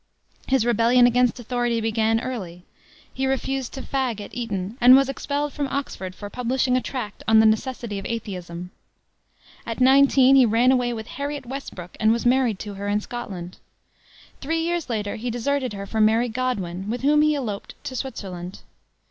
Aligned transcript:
His 0.47 0.65
rebellion 0.65 1.05
against 1.05 1.39
authority 1.39 1.79
began 1.79 2.19
early. 2.21 2.65
He 3.13 3.27
refused 3.27 3.71
to 3.73 3.83
fag 3.83 4.19
at 4.19 4.33
Eton, 4.33 4.75
and 4.81 4.95
was 4.95 5.09
expelled 5.09 5.53
from 5.53 5.67
Oxford 5.67 6.15
for 6.15 6.27
publishing 6.27 6.75
a 6.75 6.81
tract 6.81 7.21
on 7.27 7.39
the 7.39 7.45
Necessity 7.45 7.99
of 7.99 8.05
Atheism. 8.07 8.71
At 9.63 9.79
nineteen, 9.79 10.35
he 10.35 10.43
ran 10.43 10.71
away 10.71 10.91
with 10.91 11.05
Harriet 11.05 11.45
Westbrook, 11.45 11.97
and 11.99 12.11
was 12.11 12.25
married 12.25 12.57
to 12.61 12.73
her 12.73 12.87
in 12.87 12.99
Scotland. 12.99 13.59
Three 14.39 14.63
years 14.63 14.89
later 14.89 15.17
he 15.17 15.29
deserted 15.29 15.73
her 15.73 15.85
for 15.85 16.01
Mary 16.01 16.29
Godwin, 16.29 16.89
with 16.89 17.03
whom 17.03 17.21
he 17.21 17.35
eloped 17.35 17.75
to 17.83 17.95
Switzerland. 17.95 18.61